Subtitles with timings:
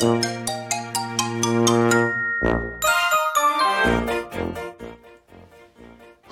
[0.00, 0.06] は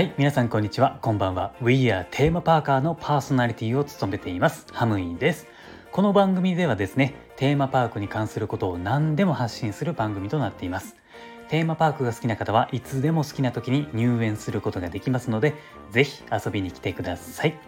[0.00, 0.98] い皆さんこんにちは。
[1.02, 1.52] こんばんは。
[1.60, 4.64] We are テーマパーカーのパーソナリティを務めています。
[4.72, 5.46] ハムインです。
[5.92, 10.96] この番組ではですねテーマパークに関することを何でも発信する番組となっています。
[11.50, 15.52] テーマパークが好きな方はいつでも好きな時に入園することができますので
[15.90, 17.58] ぜひ遊びに来てください。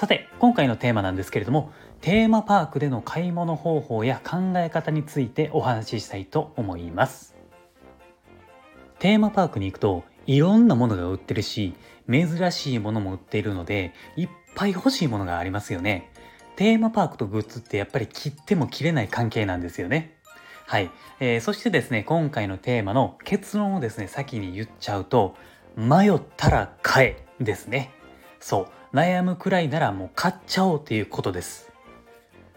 [0.00, 7.36] さて今回のテーマなんですけれどもテーマパークでの買い物方法や考え方についてお話ししたいと思います。
[8.98, 11.74] テーマパークに行くといろんなものが売ってるし
[12.10, 16.10] 珍しいものも売っているのでいっぱい欲しいものがありますよね。
[16.56, 20.14] テーマパークとグッズってやっぱり切っても切れない関係なんですよね。
[20.66, 25.36] はい、えー、そしてですね今回のテーマの結論をですね先に言っちゃうと
[25.76, 27.92] 迷ったら買えですね。
[28.40, 28.79] そう。
[28.92, 31.70] 悩むくらいならもう買っちゃおうということです。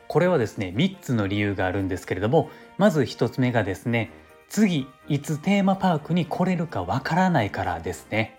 [0.08, 4.12] これはですね3つの理由があるんですけれどもまず1つ目がですね
[4.50, 8.38] 次いつテーマパークに来れるかわからないからですね。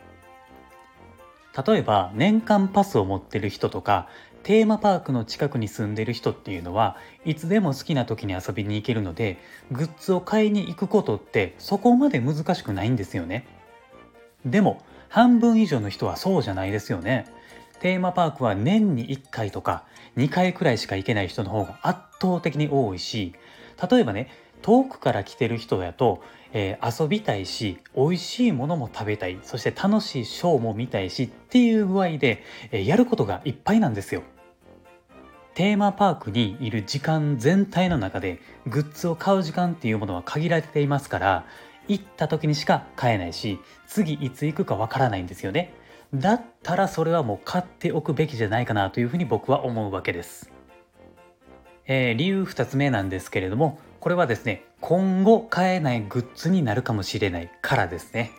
[1.67, 4.09] 例えば年間パスを持ってる人とか
[4.43, 9.39] テーマパークの近くに住んでる人っていうのはいつでも好きな時に遊びに行けるので
[9.71, 13.47] グッズを買いに行くことってそこまで難しくないんですよね。
[14.45, 17.27] でも半分以上の人はそうじゃないですよね。
[17.85, 19.85] テーマパークは年に1回とか
[20.17, 23.35] 2回くらいしか行けない人の方が圧倒的に多いし
[23.91, 24.31] 例えばね
[24.63, 26.23] 遠くから来てる人だと、
[26.55, 34.23] えー、遊びたいし美味しいものも食べたいそして楽しいショーも見たいしっていう具合で、えー、やることがいっぱいなんですよ。
[35.53, 41.45] テーマパークにいる時間全体の中でグッズを買う時間っていうものは限られていますから
[41.87, 45.84] 行った時にしか買えないし次いつ行くかわからないんですよね。
[46.15, 50.51] だったらそれはもう買っておくべきじゃないかなというふうに僕は思うわけです。
[51.87, 58.31] えー、理由2つ目なんですけれどもこれはですね今後買えないグッズになるかもしれないからですね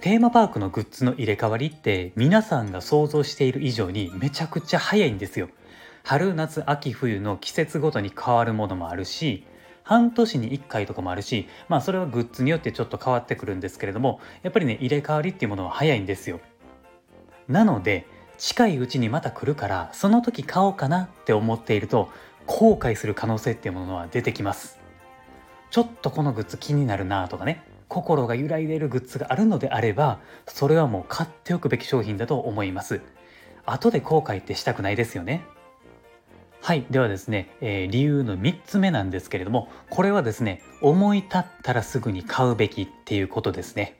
[0.00, 5.50] テーマパークのグッズの入れ替わりって皆さんが想像している以上にめちゃくちゃ早いんですよ
[6.02, 9.44] 春夏秋冬の季節ごとに変わるものもあるし
[9.90, 16.38] 半年に1回とかもあるしまあそれはグッズによってちょっと変わってくるんですけれどもやっぱりね入れ替わりっていうものは早いんですよ。
[17.48, 18.06] なので
[18.38, 22.08] 近いうちにまた来るからその時買おうかなって思っていると
[22.46, 24.78] 後悔する可能性っていうものは出てきます。
[25.72, 33.00] ちょっとこのグッズ気になるなとかね心が揺らいでいるグッズがあるのであればそれはもう買っておくべき商品だと思います。
[33.66, 35.42] 後で後悔ってしたくないですよね。
[36.62, 43.98] はいではですね、えー、理由の3つ目なんですけれどもこれはですね思い立ったらすぐに買うべきっていうことですね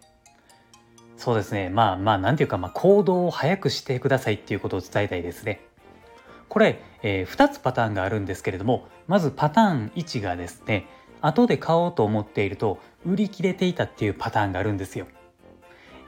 [1.16, 5.66] そうですねまあまあ何ていうか、まあ、行動を早くしてくださいっていうことを伝えたいですね
[6.48, 10.86] これ、えー、2つパターンがあるんですけれどもまずパターン1がですね
[11.22, 15.06] 後で買おうと思っていると売り切れていたっていうパターンがあるんですよ。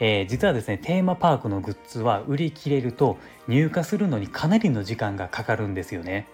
[0.00, 6.26] えー、実はですねテーマパークのグッズは売り切れると入荷するのにかなりの時間がかかるんですよね。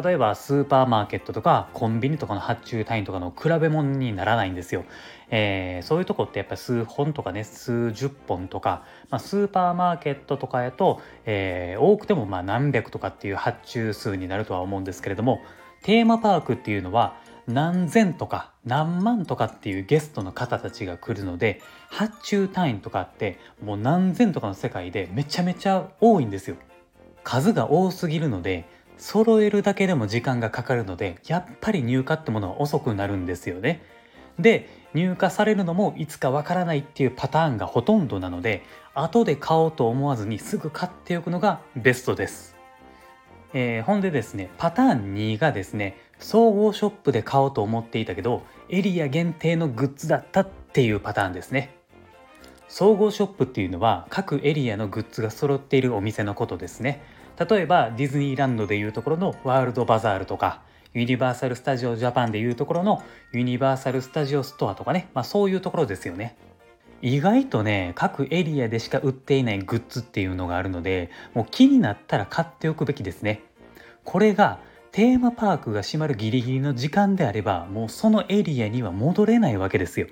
[0.00, 4.84] 例えばスーパーマーケットとかコンビニとかの発注単位とかの比べ物にならないんですよ。
[5.30, 15.40] えー、そういうとこってやっぱ数本とかね数十本とか、まあ、スーパーマーケットとかやと、えー、多くてもまあ何百とかっていう発注数になるとは思うんですけれども
[15.82, 17.16] テーマパークっていうのは
[17.46, 26.56] 何千とか何万とかっていうゲストの方たちが来るので発注単位とかってもう何千とかの世界でめちゃめちゃ多いんですよ。
[27.24, 28.68] 数が多すぎるので
[29.02, 33.82] 揃えるだけでも時間がかかるのでやっぱり入荷ってものは遅くなるんですよね。
[34.38, 38.62] で入荷されるのもいつかわからないっていうパターンがほとんどなので
[38.94, 42.54] 後で買おうと思わずにすぐ買っておくのがベストです。
[43.54, 51.74] えー、ほんでですねパターン2がですね総合ショップで買おうと思っていたけどエリア限定のグッズだったっていうパターンですね。
[52.68, 57.02] 総合ショップっていうのは各エリアのグッズが揃っているお店のことですね。
[57.38, 60.62] 例えばディズニーランドでいうところのワールドバザールとか
[60.94, 63.02] ユニバーサル・スタジオ・ジャパンでいうところの
[63.32, 66.36] ユニバーサル・スタジオ・ストアとかね、まあ、そういうところですよね。
[67.00, 73.42] 意外とね各エリアでしか売っていないグッズっていうのがあるのでもう気になったら買っておくべきですね。
[74.04, 74.60] これが
[74.92, 80.06] テーマパークが閉まるギリギリの時間であればもうそのエリアには戻れないわけですよ。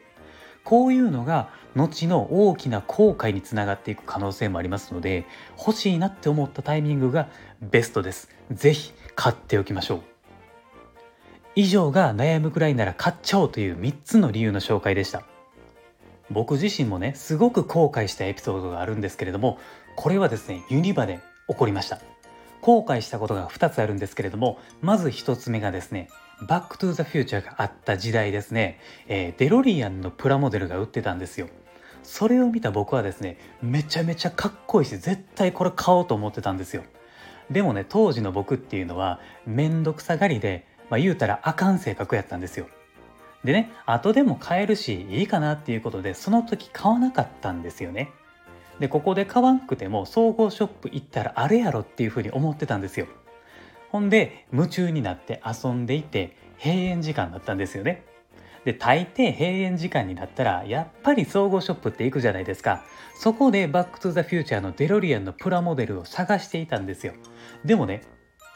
[0.65, 5.27] こういうのが後の大きな後悔につながっていく可能性もありますので
[5.59, 7.29] 欲しいなって思ったタイミングが
[7.61, 8.29] ベストです。
[8.53, 10.03] 是非買っておきましょう。
[11.57, 15.23] 以上が悩むくらいなら買っちゃおうという3つの理由の紹介でした。
[16.31, 19.59] 僕自身もねすごく後悔したエピソードがあるんですけれども
[19.97, 22.01] これはですねユニバで起こりました
[22.61, 26.09] 後悔したことが2つあるんですけれどもまず1つ目がですね
[26.43, 31.49] バックトゥーザフューチャーがあった時代ですね、えー、デロリアンのプラモデルが売ってたんですよ。
[32.03, 36.83] それを見た僕はですね、めちゃめちゃかっこいいし、絶対これ買おうと思ってたんですよ。
[37.51, 42.67] でもね、当時の僕っていうのは、めんどくさがりで、まあ、言うたらあかん性格やったんですよ。
[43.45, 48.11] でね、後でも買えるし、いいかなっていうことで、その時買わなかったんですよね。
[48.79, 53.07] で、ここで買わんくても、総合ショップ行ったらあるやろっていうふうに思ってたんですよ。
[53.91, 58.05] ほんで、夢中になって遊んでいて、閉園時間だったんですよね。
[58.65, 62.85] で、大抵閉園時間になったら、やっぱり総合ショップって行くじゃないですか。
[63.17, 67.15] そこでバックトゥザフューチャーのデロリアンのプラモデルを探していたんですよ。
[67.65, 68.03] でもね、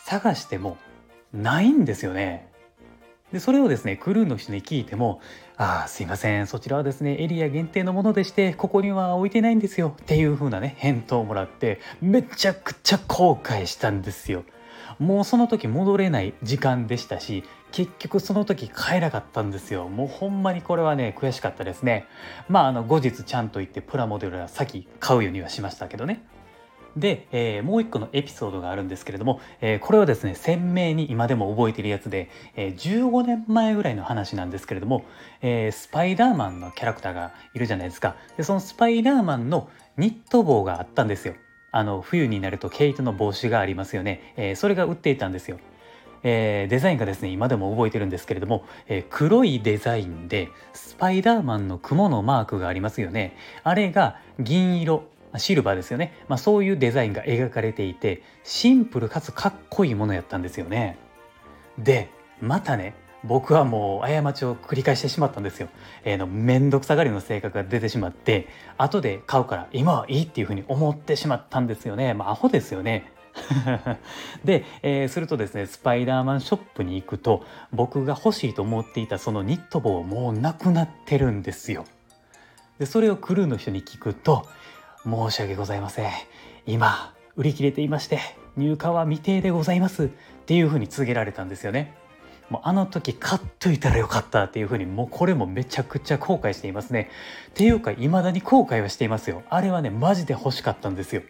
[0.00, 0.76] 探しても
[1.32, 2.48] ないんですよね。
[3.32, 5.20] で、それをですね、クルーの人に聞いても、
[5.56, 9.96] ああ、すいません、そちらはですね、エリア限定のものでして、ここには置いてないんですよ。
[10.00, 14.44] っていう風なね、返答をもらって、めちゃくちゃ後悔したんですよ。
[14.98, 19.88] もうその時戻れない時間でしたし結局その時帰らなかったんですよ。
[19.88, 22.06] もうほんまにこれはね悔しかったですね。
[22.48, 26.24] まああの後日ちゃんと行ってプラモデルは先買うようにはしましたけどね。
[26.96, 35.04] で、えー、もう一個のエピソードがあるんですけれども、えー、これはですね鮮明に今でも覚えてるやつで、えー、15年前ぐらいの話なんですけれども、
[35.42, 38.14] えスパイダーマンのキャラクターがいるじゃないですか。
[38.36, 41.34] でそのスパイダーマンのニット帽があったんですよ。
[41.76, 45.58] あの冬になると毛糸の帽子がありますよね、えー、それが売っていたんですよ。
[46.22, 53.36] えー、デザインがですね今でも覚えてるんですけれども、えー、黒いデザインでスパイダーマンの雲のマークがありますよね。
[53.64, 55.02] あれが銀色
[55.36, 60.96] シルバーですよね、まあ、そういうデザインが描かれていてシンプルかつかっこいいものやったんですよね。
[61.76, 62.08] で
[62.40, 62.94] またね
[63.24, 65.68] 僕はもう過ちを繰り返してしまったんですよ。
[66.04, 72.12] えー、のめんどくさがりの性格が出てしまって後で買うから今はいいっていうふうに思ってしまったんですよね。
[72.12, 73.10] まあアホですよね。
[74.44, 81.84] で、えー、するとですねスパイダーマンショップに行くと僕が欲しいと思っていたそのニット帽もうなくなってるんですよ。
[82.78, 84.46] でそれをクルーの人に聞くと
[85.04, 86.10] 「申し訳ございません
[86.66, 88.18] 今売り切れていまして
[88.56, 90.08] 入荷は未定でございます」っ
[90.46, 92.03] ていうふうに告げられたんですよね。
[92.50, 97.10] もうあの時買っといたらよかったっていうふうにもうこれもめちゃくちゃ後悔していますね。
[97.50, 99.42] っていうか未だに後悔はしていますよ。
[99.48, 101.22] あれはねマジで欲しかったんですよ。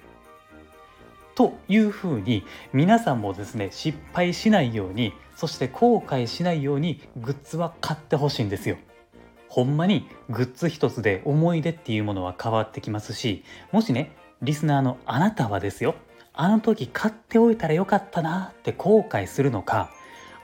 [1.35, 8.77] というふうに皆さんもですね失敗しないようにそして後悔しないようにグッズは買ってほしいんですよ。
[9.49, 14.11] ほんまにグッズ一つで思い出っていうものは変わってきますしもしね
[14.43, 15.95] リスナーのあなたはですよ
[16.33, 19.91] あの時買っておいたらよかったなって後悔するのか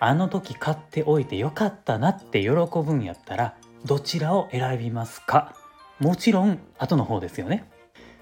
[0.02, 3.54] あの時買っておいてよかったなって喜ぶんやったら
[3.84, 5.54] どちらを選びますか？
[5.98, 7.70] もちろん後の方ですよね。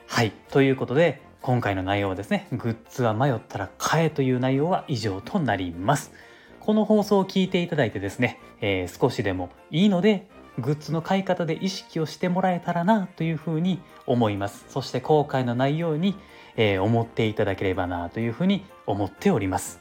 [0.08, 6.12] はいということで今回の内容はですねグッズは迷ったら買えという内容は以上となります。
[6.58, 10.28] この放送を聞いていただいてですね、えー、少しでもいいので
[10.58, 14.64] グッズの買い方で意識をしてもらえたらなというふうに思います。
[14.69, 16.16] そして後悔のないように、
[16.56, 19.78] えー、思っていただければなというふうに思っております。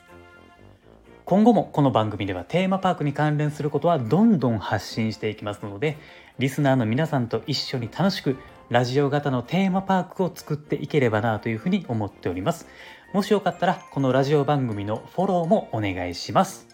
[1.27, 5.97] 今後もこの番組ではテーマパークに関連することはどんどん発信していきますので
[6.39, 8.37] リスナーの皆さんと一緒に楽しく
[8.69, 12.65] ラジオ型のテーマパークを作っていければなというふうに思っております
[13.11, 16.65] もしよかったらこのラジオ番組のフォローもお願いします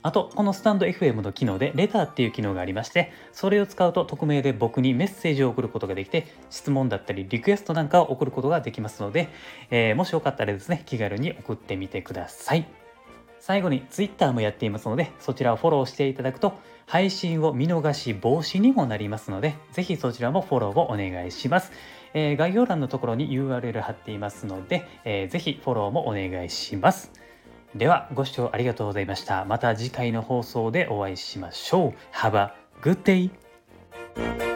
[0.00, 9.30] あと、このスタンド FM の機能でレターっていう機能がありまして、それを使うと匿名で僕にメッセージを送ることができて、質問だったりリクエストなんかを送ることができますので、
[9.70, 12.83] えー、もしよかったらですね、気軽に送ってみてください。
[13.46, 16.54] 最後に Twitter もやっていますので、そちらをフォローしていただくと、
[16.86, 21.70] 配信を見逃し防止にもなりますので、ぜひそちらもフォローをお願いします。
[22.14, 27.12] えー、概要欄のところに URL 貼っていますので、えー、ぜひフォローもお願いします。
[27.74, 29.44] では、ご視聴ありがとうございました。
[29.44, 32.16] また次回の放送でお会いしましょう。
[32.16, 34.53] Have a good day!